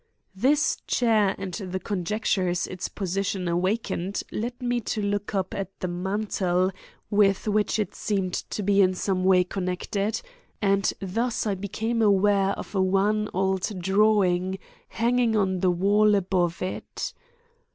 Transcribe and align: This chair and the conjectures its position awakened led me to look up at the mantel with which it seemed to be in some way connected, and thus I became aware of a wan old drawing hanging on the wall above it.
This 0.35 0.77
chair 0.87 1.35
and 1.37 1.53
the 1.53 1.79
conjectures 1.79 2.65
its 2.65 2.89
position 2.89 3.47
awakened 3.47 4.23
led 4.31 4.59
me 4.59 4.79
to 4.81 4.99
look 4.99 5.35
up 5.35 5.53
at 5.53 5.79
the 5.79 5.87
mantel 5.87 6.71
with 7.11 7.47
which 7.47 7.77
it 7.77 7.93
seemed 7.93 8.33
to 8.33 8.63
be 8.63 8.81
in 8.81 8.95
some 8.95 9.23
way 9.23 9.43
connected, 9.43 10.19
and 10.59 10.91
thus 11.01 11.45
I 11.45 11.53
became 11.53 12.01
aware 12.01 12.53
of 12.57 12.73
a 12.73 12.81
wan 12.81 13.29
old 13.31 13.69
drawing 13.79 14.57
hanging 14.87 15.35
on 15.35 15.59
the 15.59 15.69
wall 15.69 16.15
above 16.15 16.63
it. 16.63 17.13